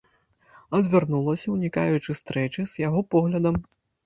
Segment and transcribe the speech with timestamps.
[0.77, 3.63] Адвярнулася, унікаючы стрэчы з яго поглядам.